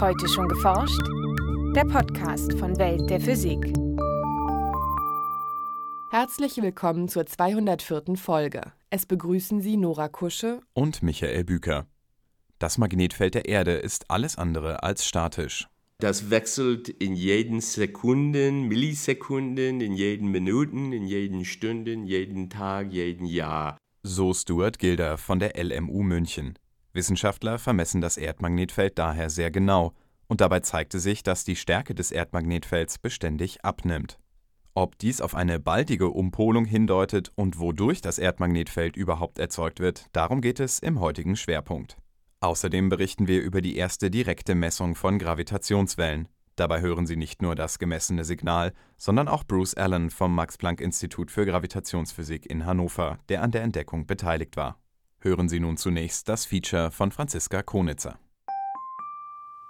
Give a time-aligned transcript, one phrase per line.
[0.00, 1.00] Heute schon geforscht?
[1.76, 3.72] Der Podcast von Welt der Physik.
[6.10, 8.16] Herzlich willkommen zur 204.
[8.16, 8.72] Folge.
[8.90, 11.86] Es begrüßen Sie Nora Kusche und Michael Büker.
[12.58, 15.68] Das Magnetfeld der Erde ist alles andere als statisch.
[15.98, 23.26] Das wechselt in jeden Sekunden, Millisekunden, in jeden Minuten, in jeden Stunden, jeden Tag, jeden
[23.26, 23.78] Jahr.
[24.02, 26.58] So Stuart Gilder von der LMU München.
[26.94, 29.92] Wissenschaftler vermessen das Erdmagnetfeld daher sehr genau,
[30.26, 34.18] und dabei zeigte sich, dass die Stärke des Erdmagnetfelds beständig abnimmt.
[34.76, 40.40] Ob dies auf eine baldige Umpolung hindeutet und wodurch das Erdmagnetfeld überhaupt erzeugt wird, darum
[40.40, 41.96] geht es im heutigen Schwerpunkt.
[42.40, 46.28] Außerdem berichten wir über die erste direkte Messung von Gravitationswellen.
[46.56, 51.46] Dabei hören Sie nicht nur das gemessene Signal, sondern auch Bruce Allen vom Max-Planck-Institut für
[51.46, 54.78] Gravitationsphysik in Hannover, der an der Entdeckung beteiligt war.
[55.24, 58.18] Hören Sie nun zunächst das Feature von Franziska Konitzer.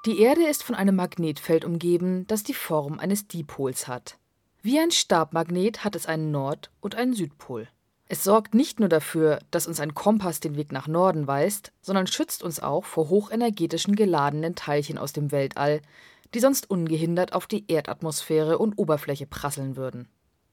[0.05, 4.19] Die Erde ist von einem Magnetfeld umgeben, das die Form eines Dipols hat.
[4.63, 7.69] Wie ein Stabmagnet hat es einen Nord- und einen Südpol.
[8.09, 12.09] Es sorgt nicht nur dafür, dass uns ein Kompass den Weg nach Norden weist, sondern
[12.09, 15.83] schützt uns auch vor hochenergetischen geladenen Teilchen aus dem Weltall,
[16.35, 20.09] die sonst ungehindert auf die Erdatmosphäre und Oberfläche prasseln würden.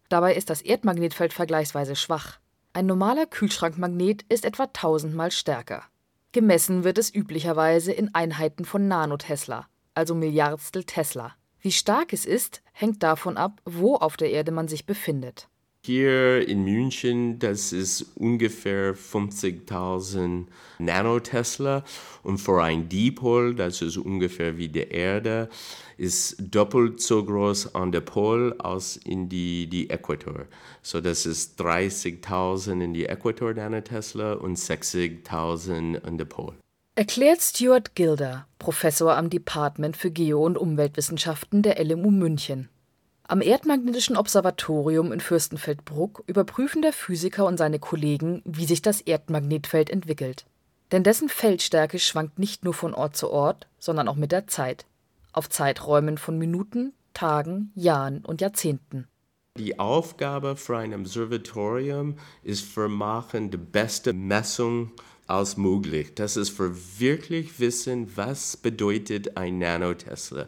[0.10, 2.38] Dabei ist das Erdmagnetfeld vergleichsweise schwach.
[2.74, 5.84] Ein normaler Kühlschrankmagnet ist etwa tausendmal stärker.
[6.32, 11.36] Gemessen wird es üblicherweise in Einheiten von Nanotesla, also Milliardstel Tesla.
[11.60, 15.50] Wie stark es ist, hängt davon ab, wo auf der Erde man sich befindet.
[15.84, 20.46] Hier in München, das ist ungefähr 50.000
[20.78, 21.84] Nanotesla
[22.22, 25.50] und für ein Dipol, das ist ungefähr wie die Erde,
[25.98, 30.46] ist doppelt so groß an der Pol als in die, die Äquator.
[30.84, 36.54] So das ist 30.000 in die Äquator Nanotesla und 60.000 an der Pol.
[36.94, 42.70] Erklärt Stuart Gilder, Professor am Department für Geo- und Umweltwissenschaften der LMU München.
[43.32, 49.90] Am Erdmagnetischen Observatorium in Fürstenfeldbruck überprüfen der Physiker und seine Kollegen, wie sich das Erdmagnetfeld
[49.90, 50.46] entwickelt.
[50.92, 54.86] Denn dessen Feldstärke schwankt nicht nur von Ort zu Ort, sondern auch mit der Zeit.
[55.32, 59.08] Auf Zeiträumen von Minuten, Tagen, Jahren und Jahrzehnten.
[59.58, 64.92] Die Aufgabe für ein Observatorium ist für machen die beste Messung
[65.32, 66.14] als möglich.
[66.16, 70.48] Das ist für wirklich wissen, was bedeutet ein Nanotesla.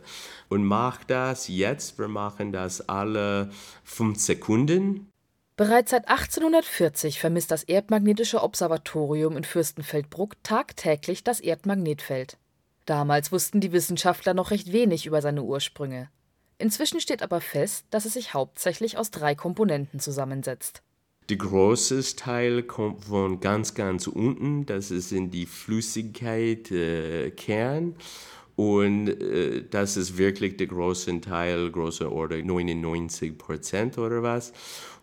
[0.49, 3.49] Und mach das jetzt, wir machen das alle
[3.83, 5.09] fünf Sekunden.
[5.55, 12.37] Bereits seit 1840 vermisst das Erdmagnetische Observatorium in Fürstenfeldbruck tagtäglich das Erdmagnetfeld.
[12.85, 16.09] Damals wussten die Wissenschaftler noch recht wenig über seine Ursprünge.
[16.57, 20.82] Inzwischen steht aber fest, dass es sich hauptsächlich aus drei Komponenten zusammensetzt.
[21.29, 24.65] Der große Teil kommt von ganz, ganz unten.
[24.65, 27.95] Das ist in die Flüssigkeit äh, Kern.
[28.57, 34.51] Und äh, das ist wirklich der große Teil, große Order, 99 Prozent oder was.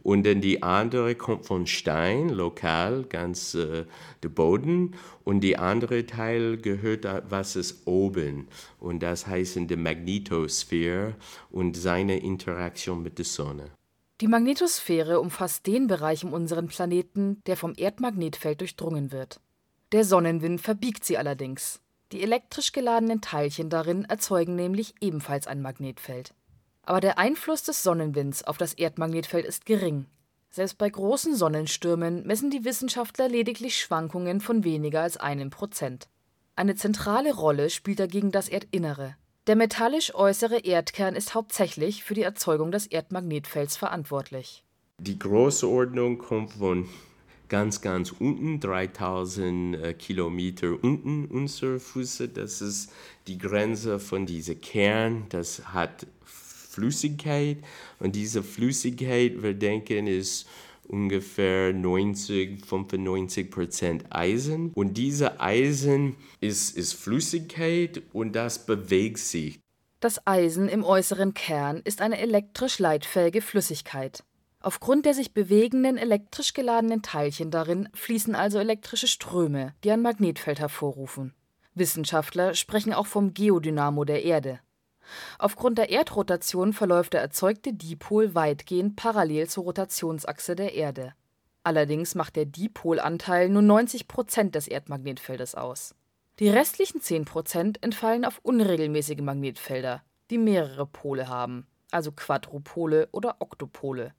[0.03, 3.87] Und dann die andere kommt von Stein, lokal, ganz äh,
[4.22, 4.94] der Boden.
[5.25, 8.48] Und die andere Teil gehört, was ist oben.
[8.78, 11.14] Und das heißt in der Magnetosphäre
[11.50, 13.80] und seine Interaktion mit der Sonne.
[14.20, 19.41] Die Magnetosphäre umfasst den Bereich um unseren Planeten, der vom Erdmagnetfeld durchdrungen wird.
[19.92, 21.81] Der Sonnenwind verbiegt sie allerdings.
[22.12, 26.34] Die elektrisch geladenen Teilchen darin erzeugen nämlich ebenfalls ein Magnetfeld.
[26.82, 30.06] Aber der Einfluss des Sonnenwinds auf das Erdmagnetfeld ist gering.
[30.50, 36.08] Selbst bei großen Sonnenstürmen messen die Wissenschaftler lediglich Schwankungen von weniger als einem Prozent.
[36.56, 39.16] Eine zentrale Rolle spielt dagegen das Erdinnere.
[39.50, 44.62] Der metallisch äußere Erdkern ist hauptsächlich für die Erzeugung des Erdmagnetfelds verantwortlich.
[44.99, 46.88] Die Größenordnung kommt von
[47.49, 52.28] ganz, ganz unten, 3000 äh, Kilometer unten unserer Füße.
[52.28, 52.93] Das ist
[53.27, 55.27] die Grenze von diesem Kern.
[55.31, 57.59] Das hat Flüssigkeit
[57.99, 60.47] und diese Flüssigkeit, wir denken, ist
[60.91, 64.73] ungefähr 90, 95 Prozent Eisen.
[64.75, 69.61] Und diese Eisen ist, ist Flüssigkeit und das bewegt sich.
[70.00, 74.25] Das Eisen im äußeren Kern ist eine elektrisch leitfähige Flüssigkeit.
[74.62, 80.61] Aufgrund der sich bewegenden elektrisch geladenen Teilchen darin fließen also elektrische Ströme, die ein Magnetfeld
[80.61, 81.35] hervorrufen.
[81.75, 84.61] Wissenschaftler sprechen auch vom Geodynamo der Erde.
[85.39, 91.15] Aufgrund der Erdrotation verläuft der erzeugte Dipol weitgehend parallel zur Rotationsachse der Erde.
[91.62, 95.95] Allerdings macht der Dipolanteil nur 90 Prozent des Erdmagnetfeldes aus.
[96.39, 103.37] Die restlichen 10 Prozent entfallen auf unregelmäßige Magnetfelder, die mehrere Pole haben, also Quadrupole oder
[103.41, 104.15] Oktopole.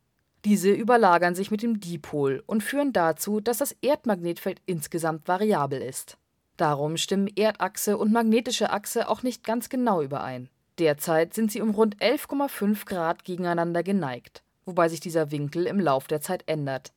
[0.45, 6.17] Diese überlagern sich mit dem Dipol und führen dazu, dass das Erdmagnetfeld insgesamt variabel ist.
[6.57, 10.49] Darum stimmen Erdachse und magnetische Achse auch nicht ganz genau überein.
[10.79, 16.07] Derzeit sind sie um rund 11,5 Grad gegeneinander geneigt, wobei sich dieser Winkel im Lauf
[16.07, 16.93] der Zeit ändert.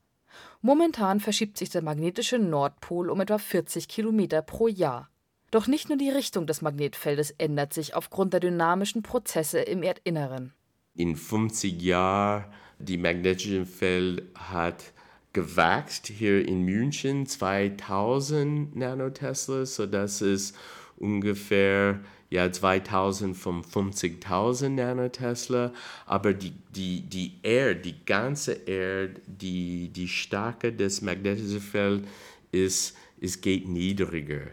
[0.62, 5.08] Momentan verschiebt sich der magnetische Nordpol um etwa 40 Kilometer pro Jahr.
[5.50, 10.52] Doch nicht nur die Richtung des Magnetfeldes ändert sich aufgrund der dynamischen Prozesse im Erdinneren.
[10.96, 12.46] In 50 Jahren
[12.78, 14.92] die magnetische Feld hat
[15.32, 20.56] gewachsen hier in München 2000 Nanotesla, so das ist
[20.96, 22.00] ungefähr
[22.34, 25.72] ja 2000 von 50.000 Nanotesla,
[26.04, 32.08] aber die, die, die Erde, die ganze Erde, die, die Stärke des magnetischen Felds
[32.50, 34.48] ist, es geht niedriger.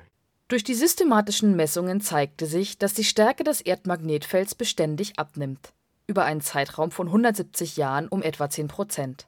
[0.48, 5.74] Durch die systematischen Messungen zeigte sich, dass die Stärke des Erdmagnetfelds beständig abnimmt,
[6.06, 9.28] über einen Zeitraum von 170 Jahren um etwa 10 Prozent.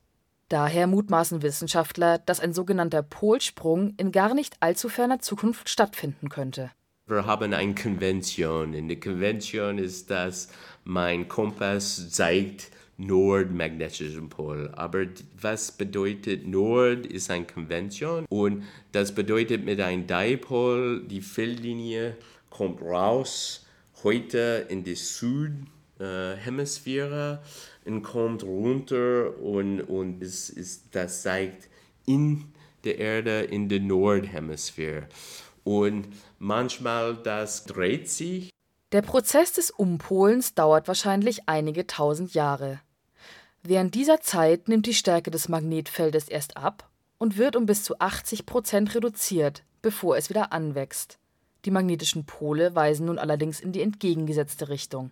[0.50, 6.70] Daher mutmaßen Wissenschaftler, dass ein sogenannter Polsprung in gar nicht allzu ferner Zukunft stattfinden könnte.
[7.06, 8.74] Wir haben eine Konvention.
[8.74, 10.48] In der Konvention ist, dass
[10.86, 14.72] mein Kompass zeigt nordmagnetischen Pol.
[14.74, 15.08] Aber
[15.42, 18.64] was bedeutet Nord ist eine Konvention und
[18.94, 22.16] das bedeutet mit einem Dipol, die Feldlinie
[22.50, 23.68] kommt raus
[24.04, 27.42] heute in die Südhemisphäre
[27.86, 31.68] äh, und kommt runter und, und es ist, das zeigt
[32.06, 32.46] in
[32.86, 35.10] der Erde in der Nordhemisphäre.
[35.64, 36.08] Und
[36.40, 38.50] manchmal das dreht sich.
[38.92, 42.80] Der Prozess des Umpolens dauert wahrscheinlich einige tausend Jahre.
[43.64, 47.98] Während dieser Zeit nimmt die Stärke des Magnetfeldes erst ab und wird um bis zu
[48.00, 51.18] 80 Prozent reduziert, bevor es wieder anwächst.
[51.66, 55.12] Die magnetischen Pole weisen nun allerdings in die entgegengesetzte Richtung.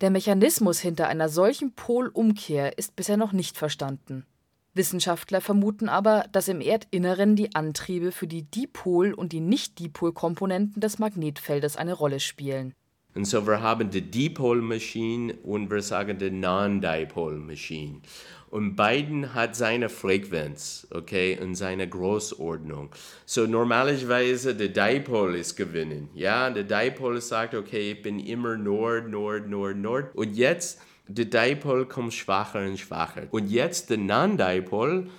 [0.00, 4.26] Der Mechanismus hinter einer solchen Polumkehr ist bisher noch nicht verstanden.
[4.74, 10.98] Wissenschaftler vermuten aber, dass im Erdinneren die Antriebe für die Dipol- und die Nicht-Dipol-Komponenten des
[10.98, 12.74] Magnetfeldes eine Rolle spielen.
[13.14, 18.00] Und so wir haben die Dipol-Maschine und wir sagen die Non-Dipol-Maschine.
[18.48, 22.90] Und beiden hat seine Frequenz, okay, und seine Großordnung.
[23.26, 29.08] So normalerweise der Dipol ist gewinnen, ja, der Dipol sagt, okay, ich bin immer Nord,
[29.08, 30.14] Nord, Nord, Nord.
[30.14, 33.26] Und jetzt der Dipol kommt schwacher und schwacher.
[33.30, 35.10] Und jetzt der Non-Dipol,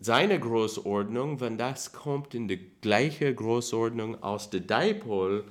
[0.00, 5.44] seine Großordnung, wenn das kommt in die gleiche Großordnung aus der Dipol,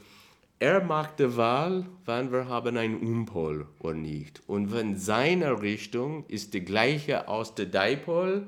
[0.60, 4.44] er macht die Wahl, wann wir haben einen Umpol oder nicht.
[4.48, 8.48] Und wenn seine Richtung ist die gleiche aus der Dipol,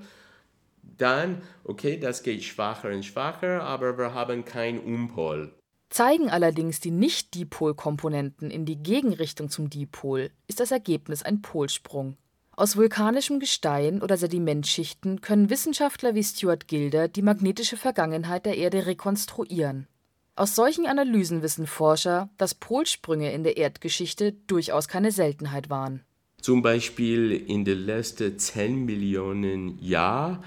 [0.97, 5.53] dann, okay, das geht schwacher und schwacher, aber wir haben keinen Umpol.
[5.93, 12.17] Zeigen allerdings die Nicht-Dipol-Komponenten in die Gegenrichtung zum Dipol, ist das Ergebnis ein Polsprung.
[12.55, 18.87] Aus vulkanischem Gestein oder Sedimentschichten können Wissenschaftler wie Stuart Gilder die magnetische Vergangenheit der Erde
[18.87, 19.87] rekonstruieren.
[20.35, 26.01] Aus solchen Analysen wissen Forscher, dass Polsprünge in der Erdgeschichte durchaus keine Seltenheit waren.
[26.41, 30.43] Zum Beispiel in den letzten 10 Millionen Jahren,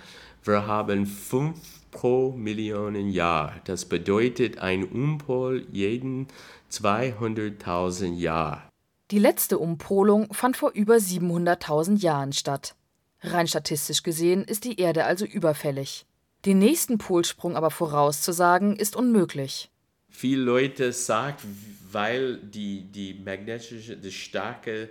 [0.46, 1.58] wir haben fünf
[1.90, 3.54] pro Millionen Jahr.
[3.64, 6.28] Das bedeutet ein Umpol jeden
[6.70, 8.62] 200.000 Jahre.
[9.10, 12.74] Die letzte Umpolung fand vor über 700.000 Jahren statt.
[13.20, 16.06] Rein statistisch gesehen ist die Erde also überfällig.
[16.44, 19.70] Den nächsten Polsprung aber vorauszusagen, ist unmöglich.
[20.08, 21.56] Viele Leute sagen,
[21.90, 24.90] weil die, die magnetische, die starke,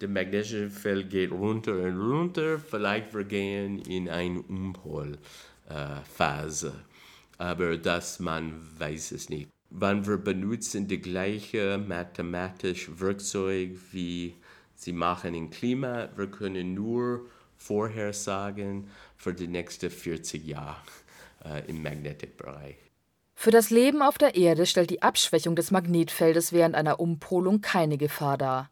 [0.00, 5.18] der Feld geht runter und runter, vielleicht wir gehen in ein Umpol.
[5.68, 6.72] Äh, Phase.
[7.36, 9.50] Aber das man weiß es nicht.
[9.70, 14.34] Wann wir benutzen die gleiche mathematische Werkzeug wie
[14.74, 17.26] sie machen im Klima, wir können nur
[17.58, 20.80] Vorhersagen für die nächsten 40 Jahre
[21.44, 22.76] äh, im Magnetikbereich.
[23.34, 27.98] Für das Leben auf der Erde stellt die Abschwächung des Magnetfeldes während einer Umpolung keine
[27.98, 28.70] Gefahr dar.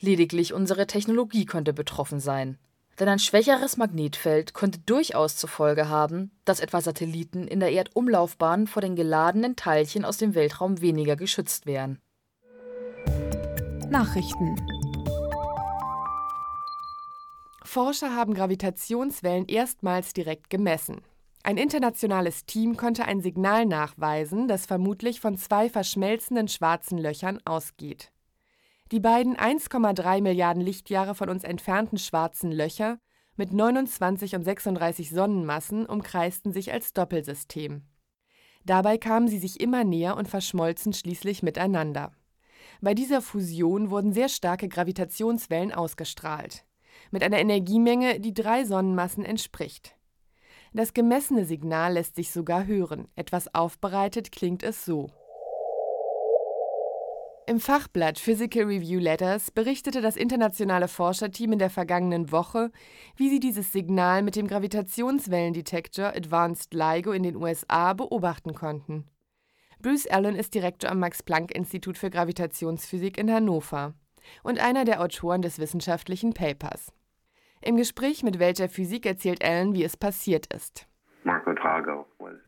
[0.00, 2.58] Lediglich unsere Technologie könnte betroffen sein.
[2.98, 8.66] Denn ein schwächeres Magnetfeld könnte durchaus zur Folge haben, dass etwa Satelliten in der Erdumlaufbahn
[8.66, 11.98] vor den geladenen Teilchen aus dem Weltraum weniger geschützt wären.
[13.90, 14.56] Nachrichten
[17.64, 21.02] Forscher haben Gravitationswellen erstmals direkt gemessen.
[21.42, 28.10] Ein internationales Team konnte ein Signal nachweisen, das vermutlich von zwei verschmelzenden schwarzen Löchern ausgeht.
[28.92, 32.98] Die beiden 1,3 Milliarden Lichtjahre von uns entfernten schwarzen Löcher
[33.34, 37.82] mit 29 und 36 Sonnenmassen umkreisten sich als Doppelsystem.
[38.64, 42.12] Dabei kamen sie sich immer näher und verschmolzen schließlich miteinander.
[42.80, 46.64] Bei dieser Fusion wurden sehr starke Gravitationswellen ausgestrahlt,
[47.10, 49.96] mit einer Energiemenge, die drei Sonnenmassen entspricht.
[50.72, 53.08] Das gemessene Signal lässt sich sogar hören.
[53.16, 55.10] Etwas aufbereitet klingt es so.
[57.48, 62.72] Im Fachblatt Physical Review Letters berichtete das internationale Forscherteam in der vergangenen Woche,
[63.14, 69.04] wie sie dieses Signal mit dem Gravitationswellendetektor Advanced LIGO in den USA beobachten konnten.
[69.80, 73.94] Bruce Allen ist Direktor am Max-Planck-Institut für Gravitationsphysik in Hannover
[74.42, 76.92] und einer der Autoren des wissenschaftlichen Papers.
[77.62, 80.88] Im Gespräch mit Welt der Physik erzählt Allen, wie es passiert ist.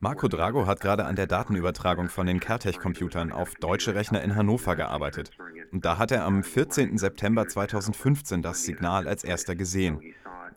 [0.01, 0.67] Marco Drago.
[0.67, 5.31] Hat gerade an der Datenübertragung von den Kertech-Computern auf deutsche Rechner in Hannover gearbeitet.
[5.73, 6.97] Und da hat er am 14.
[6.99, 10.01] September 2015 das Signal als erster gesehen.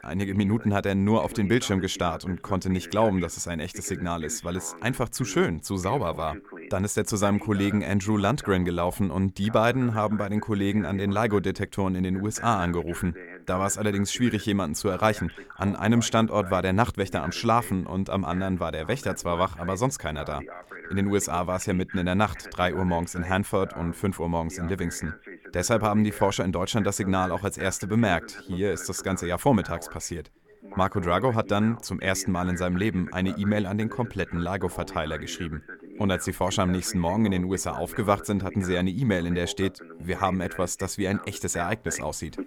[0.03, 3.47] Einige Minuten hat er nur auf den Bildschirm gestarrt und konnte nicht glauben, dass es
[3.47, 6.37] ein echtes Signal ist, weil es einfach zu schön, zu sauber war.
[6.69, 10.41] Dann ist er zu seinem Kollegen Andrew Landgren gelaufen und die beiden haben bei den
[10.41, 13.15] Kollegen an den LIGO-Detektoren in den USA angerufen.
[13.45, 15.31] Da war es allerdings schwierig, jemanden zu erreichen.
[15.55, 19.39] An einem Standort war der Nachtwächter am Schlafen und am anderen war der Wächter zwar
[19.39, 20.41] wach, aber sonst keiner da.
[20.89, 23.75] In den USA war es ja mitten in der Nacht, 3 Uhr morgens in Hanford
[23.75, 25.13] und 5 Uhr morgens in Livingston.
[25.53, 28.43] Deshalb haben die Forscher in Deutschland das Signal auch als erste bemerkt.
[28.48, 30.31] Hier ist das ganze Jahr vormittags passiert.
[30.75, 34.39] Marco Drago hat dann zum ersten Mal in seinem Leben eine E-Mail an den kompletten
[34.39, 35.63] LIGO-Verteiler geschrieben.
[35.98, 38.89] Und als die Forscher am nächsten Morgen in den USA aufgewacht sind, hatten sie eine
[38.89, 42.38] E-Mail, in der steht, wir haben etwas, das wie ein echtes Ereignis aussieht.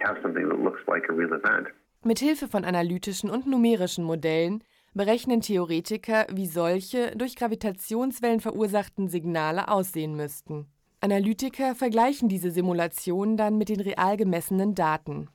[2.03, 4.63] Mit Hilfe von analytischen und numerischen Modellen
[4.95, 10.67] berechnen Theoretiker, wie solche durch Gravitationswellen verursachten Signale aussehen müssten.
[11.01, 15.29] Analytiker vergleichen diese Simulationen dann mit den real gemessenen Daten.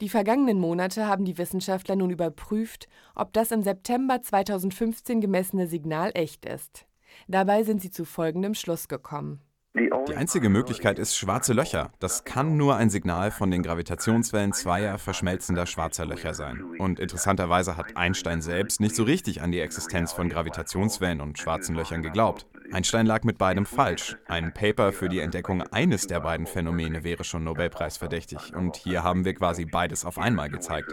[0.00, 6.10] Die vergangenen Monate haben die Wissenschaftler nun überprüft, ob das im September 2015 gemessene Signal
[6.14, 6.86] echt ist.
[7.28, 9.40] Dabei sind sie zu folgendem Schluss gekommen.
[10.10, 11.92] Die einzige Möglichkeit ist schwarze Löcher.
[12.00, 16.64] Das kann nur ein Signal von den Gravitationswellen zweier verschmelzender schwarzer Löcher sein.
[16.78, 21.76] Und interessanterweise hat Einstein selbst nicht so richtig an die Existenz von Gravitationswellen und schwarzen
[21.76, 22.46] Löchern geglaubt.
[22.72, 24.16] Einstein lag mit beidem falsch.
[24.26, 28.54] Ein Paper für die Entdeckung eines der beiden Phänomene wäre schon Nobelpreisverdächtig.
[28.56, 30.92] Und hier haben wir quasi beides auf einmal gezeigt.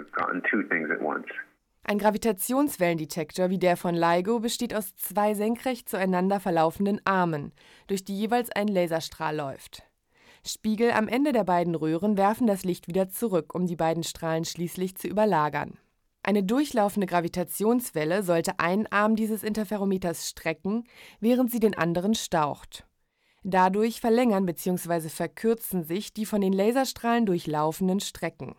[1.89, 7.53] Ein Gravitationswellendetektor wie der von LIGO besteht aus zwei senkrecht zueinander verlaufenden Armen,
[7.87, 9.83] durch die jeweils ein Laserstrahl läuft.
[10.45, 14.43] Spiegel am Ende der beiden Röhren werfen das Licht wieder zurück, um die beiden Strahlen
[14.43, 15.77] schließlich zu überlagern.
[16.23, 20.83] Eine durchlaufende Gravitationswelle sollte einen Arm dieses Interferometers strecken,
[21.21, 22.85] während sie den anderen staucht.
[23.43, 25.07] Dadurch verlängern bzw.
[25.07, 28.55] verkürzen sich die von den Laserstrahlen durchlaufenden Strecken.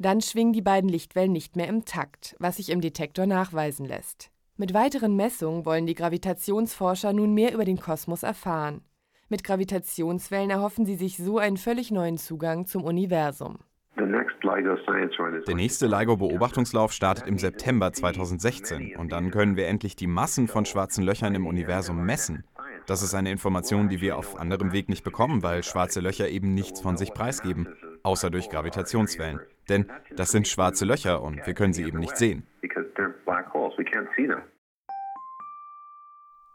[0.00, 4.30] Dann schwingen die beiden Lichtwellen nicht mehr im Takt, was sich im Detektor nachweisen lässt.
[4.56, 8.82] Mit weiteren Messungen wollen die Gravitationsforscher nun mehr über den Kosmos erfahren.
[9.28, 13.58] Mit Gravitationswellen erhoffen sie sich so einen völlig neuen Zugang zum Universum.
[13.96, 20.64] Der nächste LIGO-Beobachtungslauf startet im September 2016 und dann können wir endlich die Massen von
[20.64, 22.44] schwarzen Löchern im Universum messen.
[22.86, 26.54] Das ist eine Information, die wir auf anderem Weg nicht bekommen, weil schwarze Löcher eben
[26.54, 27.68] nichts von sich preisgeben,
[28.08, 29.40] außer durch Gravitationswellen.
[29.68, 29.86] Denn
[30.16, 32.46] das sind schwarze Löcher und wir können sie eben nicht sehen.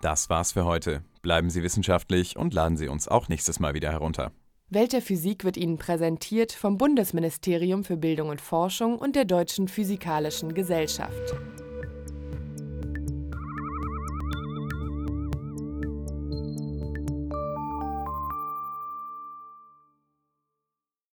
[0.02, 1.04] Das war's für heute.
[1.22, 4.32] Bleiben Sie wissenschaftlich und laden Sie uns auch nächstes Mal wieder herunter.
[4.70, 9.68] Welt der Physik wird Ihnen präsentiert vom Bundesministerium für Bildung und Forschung und der Deutschen
[9.68, 11.36] Physikalischen Gesellschaft.